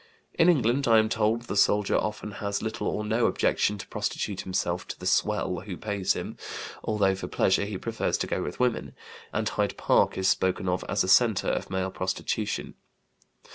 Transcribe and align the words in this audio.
In 0.33 0.49
England, 0.49 0.87
I 0.87 0.97
am 0.97 1.09
told, 1.09 1.43
the 1.43 1.55
soldier 1.55 1.95
often 1.95 2.31
has 2.41 2.63
little 2.63 2.87
or 2.87 3.05
no 3.05 3.27
objection 3.27 3.77
to 3.77 3.87
prostitute 3.87 4.41
himself 4.41 4.87
to 4.87 4.99
the 4.99 5.05
"swell" 5.05 5.59
who 5.59 5.77
pays 5.77 6.13
him, 6.13 6.37
although 6.83 7.13
for 7.13 7.27
pleasure 7.27 7.65
he 7.65 7.77
prefers 7.77 8.17
to 8.17 8.25
go 8.25 8.49
to 8.49 8.57
women; 8.57 8.95
and 9.31 9.47
Hyde 9.47 9.77
Park 9.77 10.17
is 10.17 10.27
spoken 10.27 10.67
of 10.67 10.83
as 10.89 11.03
a 11.03 11.07
center 11.07 11.49
of 11.49 11.69
male 11.69 11.91
prostitution. 11.91 12.73